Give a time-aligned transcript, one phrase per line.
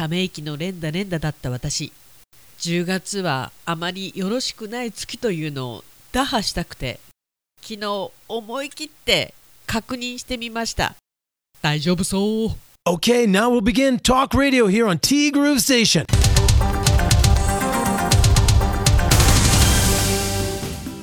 [0.00, 1.92] ため息の連打連打だった私。
[2.60, 7.00] 10月はあまりよろしくない月というのを打破したくて
[7.60, 9.34] 昨日思い切って
[9.66, 10.94] 確認してみました。
[11.60, 12.48] 大丈夫そう。
[12.88, 16.06] Okay, now we'll begin Talk Radio here on T Groove Station.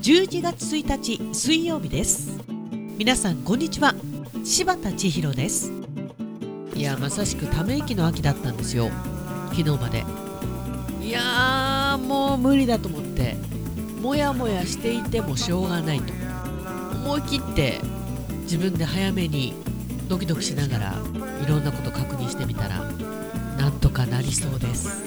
[0.00, 2.30] 11月1日水曜日です。
[2.96, 3.94] 皆さんこんにちは。
[4.42, 5.85] 柴田千尋です
[6.76, 8.90] いやまさしくため息の秋だったんですよ。
[9.50, 10.04] 昨日まで。
[11.00, 13.36] いやーもう無理だと思って。
[14.00, 16.12] もやもやしていてもしょうがないと。
[16.92, 17.80] 思い切って
[18.42, 19.54] 自分で早めに
[20.06, 20.94] ドキドキしながら
[21.42, 22.82] いろんなこと確認してみたら
[23.56, 25.02] なんとかなりそうです。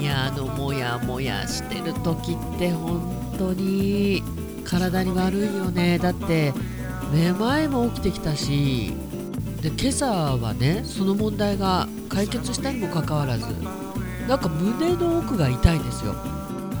[0.00, 4.22] いやあのもやもやしてる時って本当に
[4.64, 5.98] 体に悪いよね。
[5.98, 6.52] だって
[7.12, 8.92] めまいも起きてきたし
[9.64, 10.04] で今朝
[10.36, 13.46] はねその問題が解決したにもかかわらず
[14.28, 16.14] なんか胸の奥が痛いんですよ。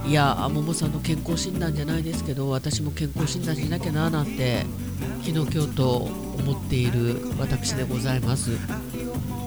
[0.06, 4.66] いやももさんの健康診断じゃないですけど私も健康診断しなきゃななんて
[5.22, 8.50] 昨日今日と思っている私でございます。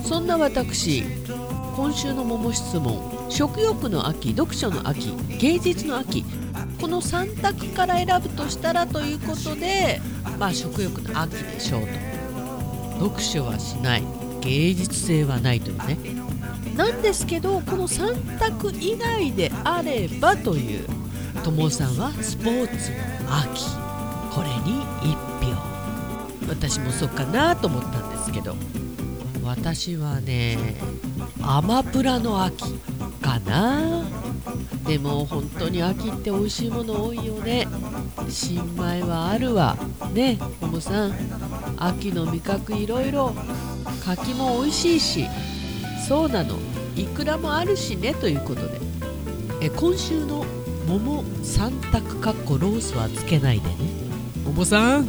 [0.03, 1.03] そんな私
[1.75, 6.25] 今週の桃質問食欲の秋読書の秋芸術の秋
[6.81, 10.01] この3択から選ぶとしたらということで
[10.39, 12.16] まあ食欲の秋でしょうと。
[13.00, 14.03] 読書はしない。
[14.42, 15.98] 芸術性はないというね。
[16.76, 20.86] なんですけどこの3択以外であればという
[21.44, 23.66] 友さんはスポーツの秋。
[24.31, 25.58] これに1票。
[26.48, 28.56] 私もそうかなと思ったんですけど。
[29.44, 30.58] 私はね
[31.42, 32.73] アマプラの秋
[33.22, 34.03] かな。
[34.86, 37.68] でも本当に秋って美味しいもの多いよね。
[38.30, 39.78] 新米はあるわ。
[40.14, 41.36] ねももさん。
[41.78, 43.33] 秋の味覚いろいろ
[44.03, 45.28] 柿も美味しいし
[46.08, 46.58] そうなの。
[46.95, 48.80] いくらもあるしねということで。
[49.61, 50.45] え今週の
[50.88, 53.75] 桃3択かっこロースはつけないでね。
[54.45, 55.07] 桃さん？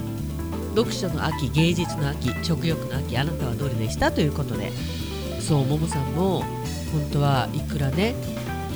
[0.74, 4.72] 読書の秋芸術の秋食欲の秋あなたはどれでしたということで。
[5.40, 6.40] そう桃さんも
[6.92, 8.14] 本当はいくらね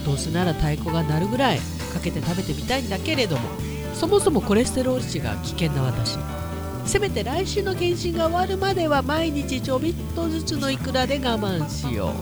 [0.06, 1.58] どうせなら太鼓が鳴るぐらい
[1.92, 3.42] かけて食べてみたいんだけれども
[3.92, 6.16] そもそもコレステロール値が危険な私
[6.84, 12.12] せめて来週の検診が終わるまでは毎日ちょびっとずつのいくらで我慢しよ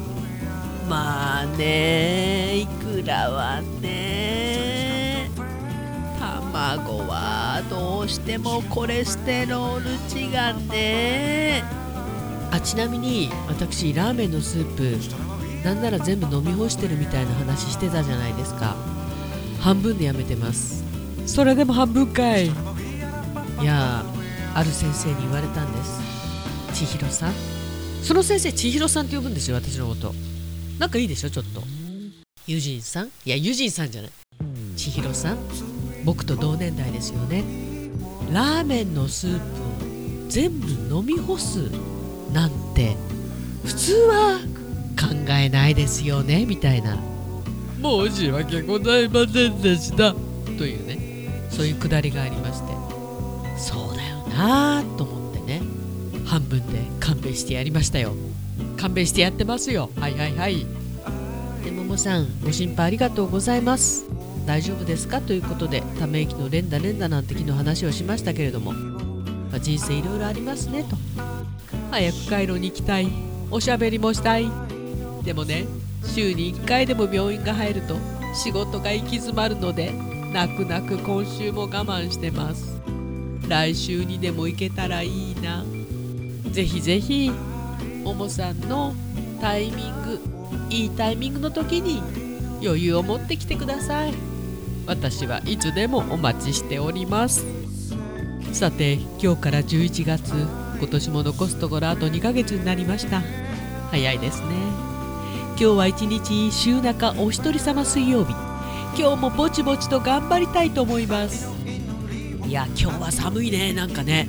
[0.86, 0.88] う。
[0.88, 5.30] まあねいくらはね。
[6.18, 11.64] 卵はどうしてもコレステロール値がね。
[12.52, 14.98] あちなみに私ラーメンのスープ
[15.64, 18.76] なんなら全部飲み干してるみたいな話してたじゃないですか。
[19.60, 20.84] 半分でやめてます。
[21.26, 22.46] それでも半分かい。
[22.46, 22.50] い
[23.64, 24.04] や
[24.54, 26.00] ある先生に言われたんです。
[26.74, 27.32] 千尋さん。
[28.02, 30.14] その先生千尋さんって呼ぶんですよ私のこと。
[30.78, 31.62] なんかいいでしょちょっと。
[32.46, 33.06] ユジンさん？
[33.06, 34.10] いやユジンさんじゃない。
[34.76, 35.38] 千尋さん？
[36.04, 37.44] 僕と同年代ですよね。
[38.32, 41.70] ラーメンのスープを全部飲み干す
[42.32, 42.96] なんて
[43.64, 44.40] 普通は
[44.98, 46.96] 考えないですよねみたいな。
[47.82, 50.14] 申し訳ございませんでした。
[50.58, 50.98] というね。
[51.50, 52.69] そういうくだりがありまして
[54.40, 55.62] なと思ってね。
[56.24, 58.14] 半分で勘弁してやりましたよ。
[58.76, 59.90] 勘弁してやってますよ。
[59.96, 60.66] はいはいはい。
[61.64, 64.04] でももさんご心配ありがとうございます。
[64.46, 65.20] 大丈夫ですか？
[65.20, 70.96] ということでため息の連打連打なんて昨日話をしましたけれども、まあ、人生いろいろありますねと。
[71.90, 73.08] 早く回路に行きたい。
[73.50, 74.50] おしゃべりもしたい。
[75.24, 75.66] でもね
[76.06, 77.96] 週に1回でも病院が入ると
[78.34, 79.92] 仕事が行き詰まるので
[80.32, 82.79] 泣く泣く今週も我慢してます。
[83.48, 85.64] 来週にでも行けたらいいな。
[86.50, 87.30] ぜひぜひ
[88.04, 88.94] ももさんの
[89.40, 90.20] タイミング
[90.68, 92.02] いいタイミングの時に
[92.62, 94.14] 余裕を持ってきてください。
[94.86, 97.44] 私はいつでもお待ちしております。
[98.52, 100.32] さて今日から11月
[100.78, 103.22] 今年も残すところあと2ヶ月になりました。
[103.90, 104.46] 早いですね。
[105.50, 108.32] 今日は一日週中お一人様水曜日。
[108.98, 111.59] 今日もぼちぼちと頑張りたいと思います。
[112.50, 114.26] いや今日は寒いねなんかね。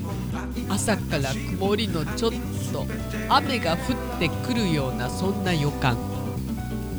[0.69, 2.31] 朝から曇りのちょっ
[2.71, 2.85] と
[3.27, 5.97] 雨が降ってくるようなそんな予感。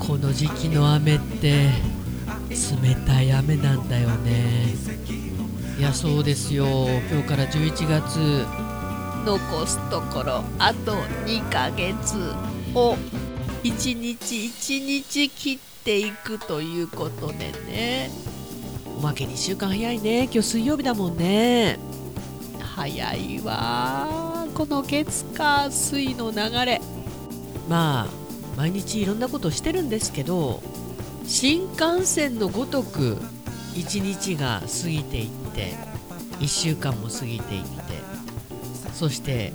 [0.00, 1.68] この時期の雨って
[2.50, 4.74] 冷たい雨なんだよね。
[5.78, 6.66] いやそうですよ。
[7.08, 8.44] 今日から11月。
[9.24, 12.34] 残すところあと2ヶ月。
[12.74, 12.96] を
[13.62, 18.31] 一日一日切っていくということでね。
[19.02, 20.24] まけに1週間早いね。
[20.24, 21.76] 今日水曜日だもんね。
[22.60, 24.46] 早いわ。
[24.54, 26.80] この月火水の流れ。
[27.68, 28.06] まあ
[28.56, 30.62] 毎日いろんなことしてるんですけど
[31.26, 33.18] 新幹線のごとく
[33.74, 35.74] 一日が過ぎていって
[36.38, 37.70] 1週間も過ぎていって
[38.92, 39.52] そして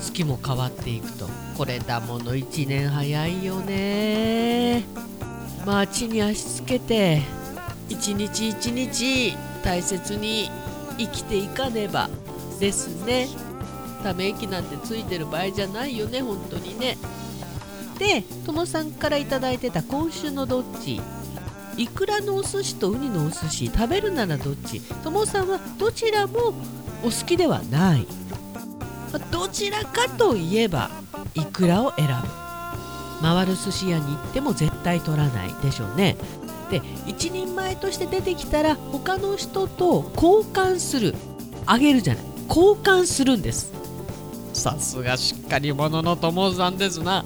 [0.00, 1.28] 月も変わっていくと。
[1.56, 4.82] これだもの1年早いよね。
[5.64, 7.22] まあ地に足つけて
[7.88, 10.50] 一日一日大切に
[10.98, 12.08] 生きていかねば
[12.60, 13.28] ですね。
[14.02, 16.96] ため息なんてついてる場合じゃないよね本当にね。
[17.98, 21.00] でともさんから頂いてた今週のどっち？
[21.76, 24.80] いくらのお寿司とウニのお寿司食べるならどっち？
[25.02, 26.54] ともさんはどちらも
[27.02, 28.06] お好きではない。
[29.32, 30.90] どちらかといえば
[31.34, 32.12] いくらを選ぶ。
[33.20, 36.16] 回る寿司屋に行っても絶対取らないでしょうね。
[36.70, 41.14] で一人前として出てきたら他の人と交換する。
[41.66, 42.24] あげるじゃない。
[42.48, 43.72] 交換するんです。
[44.52, 47.24] さすがしっかり者の友さんですな。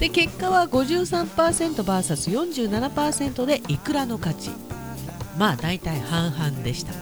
[0.00, 4.50] で結果は 53%vs47% でいくらの勝ち
[5.38, 6.92] まあ大体半々でした。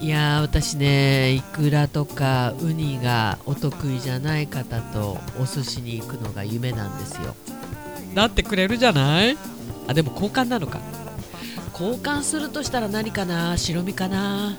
[0.00, 7.34] いやー私ねいくらとかウニがお得意じゃない方とお寿司に行くのが夢なんですよ。
[8.14, 9.38] なってくれるじゃない？
[9.86, 10.80] あでも交換なのか
[11.78, 13.58] 交換するとしたら何かな？
[13.58, 14.56] 白身かな？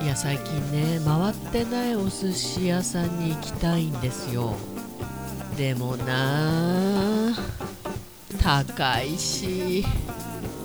[0.00, 4.56] いや最近ね回ってないお寿司屋さんに行きたいんですよ。
[5.58, 7.34] でもな
[8.42, 9.84] 高いし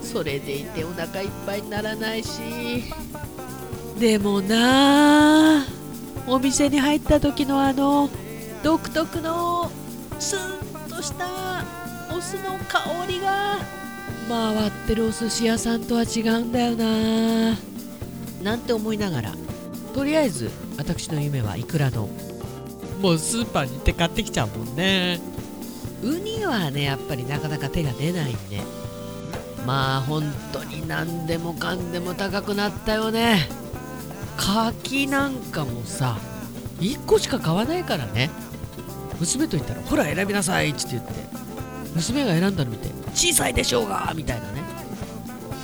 [0.02, 2.40] それでいてお腹いっぱいにならないし。
[4.00, 5.66] でもな
[6.26, 8.10] お店に入った時のあの
[8.64, 9.70] 独特の
[10.20, 10.40] スン
[10.90, 11.66] とした
[12.16, 13.58] お酢の香りが
[14.30, 17.58] 回ってるお寿司屋さんとは違うんだよな。
[18.44, 19.34] なんて思いながら。
[19.94, 22.10] とりあえず私の夢はいくら丼
[23.02, 25.20] もうスーパーに行って買ってきちゃうもんね。
[26.04, 28.64] ウニはねやっぱりなかなか手が出ないね
[29.66, 30.24] まあ本
[30.54, 33.50] 当に何でもかんでも高くなったよね。
[34.38, 36.18] 柿なんかもさ
[36.80, 38.30] 1個しか買わないからね。
[39.20, 41.30] 娘と言ったら「ほら選びなさい」って言って。
[41.96, 44.62] 娘が選んだの見て「小さいでしょうが!」みたいなね。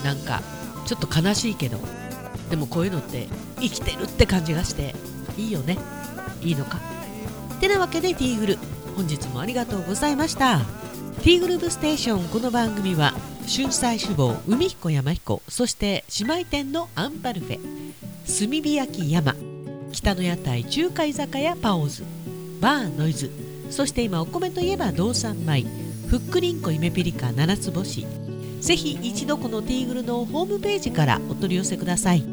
[0.04, 0.42] なんか
[0.86, 1.80] ちょっと悲しいけど
[2.50, 3.28] でもこういうのって
[3.60, 4.94] 生きてるって感じがして
[5.38, 5.78] いいよね。
[6.42, 6.80] いいのか。
[7.60, 8.60] てなわけでティーグル。
[8.96, 10.62] 本日もありがとうございました。
[11.22, 13.14] ティーグループステーションこの番組は
[13.48, 17.60] 春菜志望海彦山彦そして姉妹店のアンパルフェ
[18.28, 19.36] 炭火焼山
[19.92, 22.04] 北の屋台中華居酒屋パオーズ
[22.62, 23.32] バーノイズ
[23.72, 25.66] そして今お米といえば道産米
[26.16, 28.08] ふっくりんこ夢ピリカ七つ星
[28.62, 32.24] ぜひ一度このティーグルのホームページからお取り寄せください。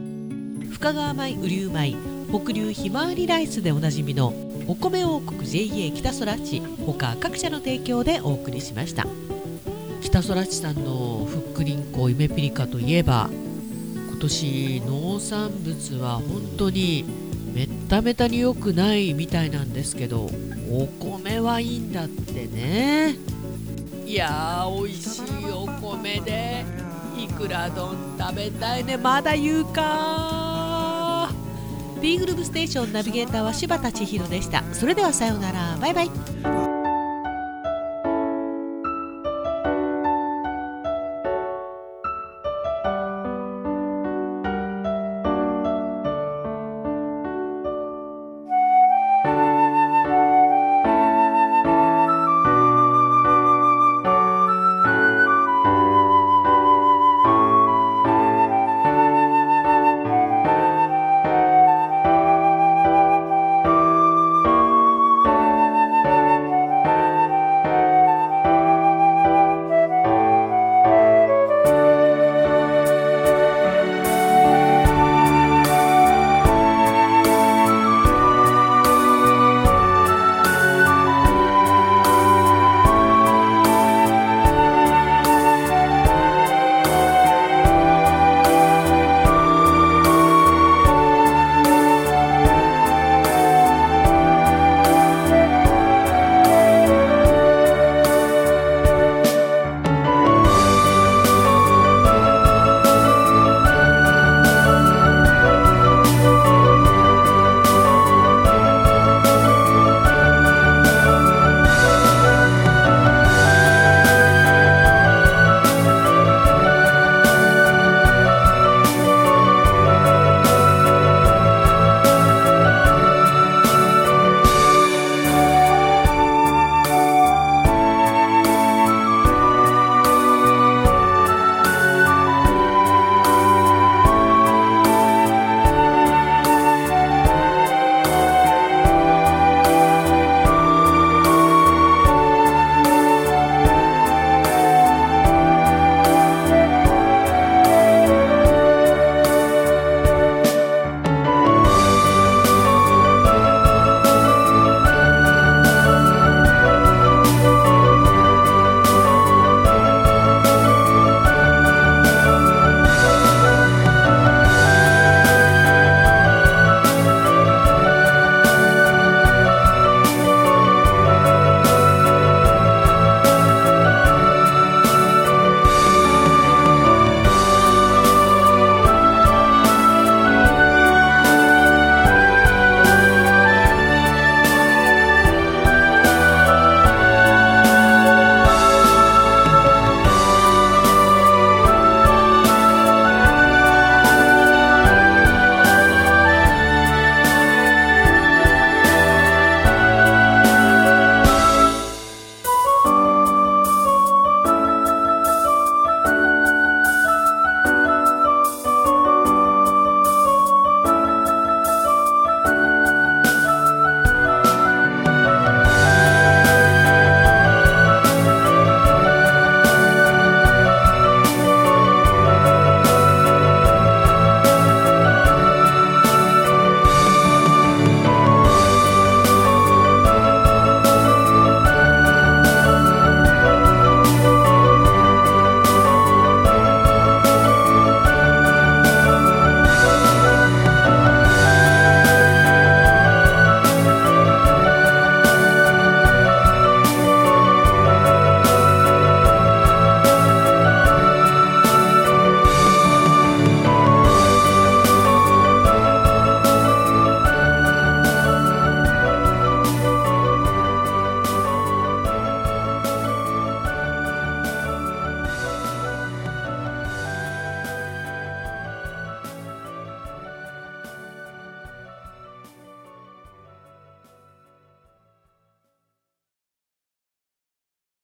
[0.71, 1.97] 深川米雨竜米
[2.31, 4.29] 北流ひまわりライスでおなじみの
[4.69, 6.61] お米王国 JA 北空地。
[6.87, 9.05] 他各社の提供でお送りしました。
[10.01, 13.31] 北空地さんのふっくりんこ夢ピリカといえば
[14.11, 17.05] 今年農産物は本当に
[17.53, 20.31] めっためたに良くないみたいなんですけど
[20.71, 23.17] お米はいいんだってね。
[24.13, 26.67] いやー美味しいお米で
[27.17, 28.99] いくら丼食べたいね。
[28.99, 31.31] まだ言うか
[32.03, 34.65] ビーグループステーションナビゲーターは柴田千尋でした。
[34.75, 35.79] それではさようなら。
[35.81, 36.62] バイバイ。